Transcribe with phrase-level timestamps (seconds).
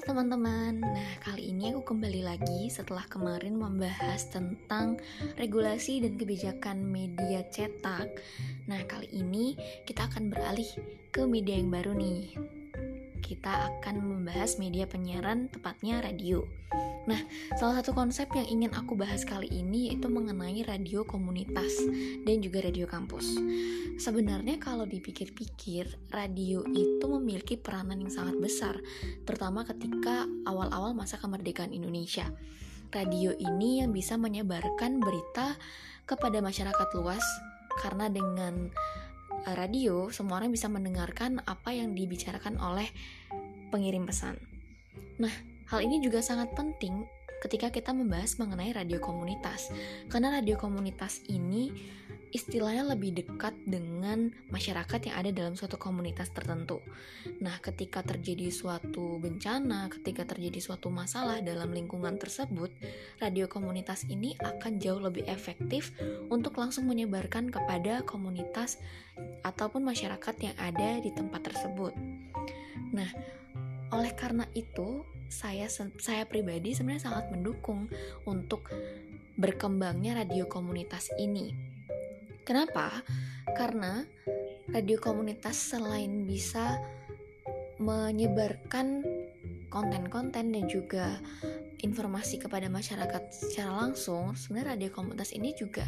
[0.00, 4.96] teman-teman, nah kali ini aku kembali lagi setelah kemarin membahas tentang
[5.36, 8.08] regulasi dan kebijakan media cetak.
[8.64, 10.72] Nah kali ini kita akan beralih
[11.12, 12.32] ke media yang baru nih.
[13.20, 16.40] Kita akan membahas media penyiaran, tepatnya radio
[17.06, 17.20] Nah,
[17.54, 21.70] salah satu konsep yang ingin aku bahas kali ini yaitu mengenai radio komunitas
[22.26, 23.38] dan juga radio kampus.
[23.98, 28.74] Sebenarnya kalau dipikir-pikir, radio itu memiliki peranan yang sangat besar,
[29.22, 32.30] terutama ketika awal-awal masa kemerdekaan Indonesia.
[32.88, 35.60] Radio ini yang bisa menyebarkan berita
[36.08, 37.20] kepada masyarakat luas
[37.84, 38.72] karena dengan
[39.44, 42.88] eh, radio semua orang bisa mendengarkan apa yang dibicarakan oleh
[43.68, 44.40] pengirim pesan.
[45.20, 47.04] Nah, Hal ini juga sangat penting
[47.38, 49.70] ketika kita membahas mengenai radio komunitas,
[50.10, 51.70] karena radio komunitas ini
[52.28, 56.84] istilahnya lebih dekat dengan masyarakat yang ada dalam suatu komunitas tertentu.
[57.40, 62.68] Nah, ketika terjadi suatu bencana, ketika terjadi suatu masalah dalam lingkungan tersebut,
[63.22, 65.94] radio komunitas ini akan jauh lebih efektif
[66.28, 68.76] untuk langsung menyebarkan kepada komunitas
[69.46, 71.96] ataupun masyarakat yang ada di tempat tersebut.
[72.92, 73.08] Nah,
[73.88, 77.86] oleh karena itu, saya saya pribadi sebenarnya sangat mendukung
[78.24, 78.68] untuk
[79.38, 81.54] berkembangnya radio komunitas ini.
[82.42, 83.04] Kenapa?
[83.52, 84.02] Karena
[84.72, 86.80] radio komunitas selain bisa
[87.78, 89.06] menyebarkan
[89.68, 91.20] konten-konten dan juga
[91.84, 95.86] informasi kepada masyarakat secara langsung, sebenarnya radio komunitas ini juga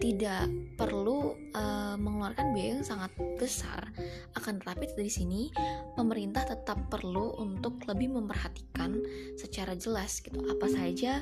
[0.00, 0.48] tidak
[0.80, 3.92] perlu uh, mengeluarkan biaya yang sangat besar.
[4.32, 5.52] Akan tetapi dari sini
[5.94, 8.96] pemerintah tetap perlu untuk lebih memperhatikan
[9.36, 11.20] secara jelas gitu apa saja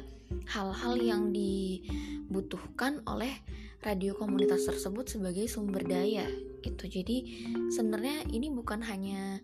[0.55, 3.35] hal-hal yang dibutuhkan oleh
[3.83, 6.31] radio komunitas tersebut sebagai sumber daya
[6.63, 6.87] gitu.
[6.87, 9.43] Jadi sebenarnya ini bukan hanya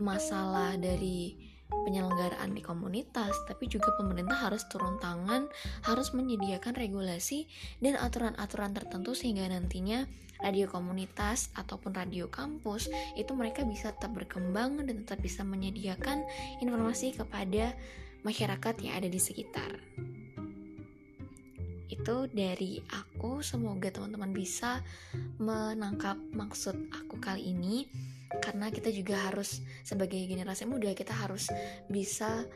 [0.00, 5.48] masalah dari penyelenggaraan di komunitas, tapi juga pemerintah harus turun tangan,
[5.84, 7.48] harus menyediakan regulasi
[7.80, 10.08] dan aturan-aturan tertentu sehingga nantinya
[10.42, 16.26] radio komunitas ataupun radio kampus itu mereka bisa tetap berkembang dan tetap bisa menyediakan
[16.60, 17.72] informasi kepada
[18.24, 19.70] masyarakat yang ada di sekitar.
[21.88, 24.82] Itu dari aku, semoga teman-teman bisa
[25.38, 27.86] menangkap maksud aku kali ini
[28.42, 31.50] karena kita juga harus sebagai generasi muda kita harus
[31.86, 32.46] bisa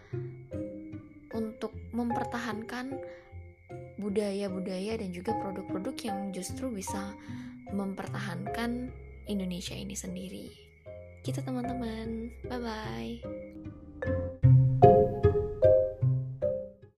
[1.34, 2.96] untuk mempertahankan
[3.98, 7.12] budaya-budaya dan juga produk-produk yang justru bisa
[7.74, 8.88] mempertahankan
[9.28, 10.48] Indonesia ini sendiri.
[11.20, 12.32] Kita gitu, teman-teman.
[12.48, 13.47] Bye bye.